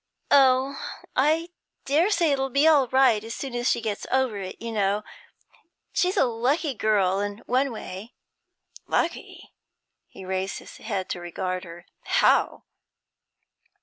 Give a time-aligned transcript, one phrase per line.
[0.31, 0.81] 'Oh,
[1.15, 1.49] I
[1.85, 5.03] daresay it 'll be all right as soon as she gets over it, you know.
[5.93, 8.15] She's a lucky girl, in one way.'
[8.87, 9.53] 'Lucky?'
[10.07, 11.85] He raised his head to regard her.
[12.05, 12.63] 'How?'